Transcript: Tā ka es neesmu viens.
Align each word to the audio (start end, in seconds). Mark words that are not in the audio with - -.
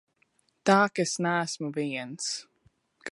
Tā 0.69 0.77
ka 0.95 1.03
es 1.05 1.13
neesmu 1.27 1.71
viens. 1.77 2.33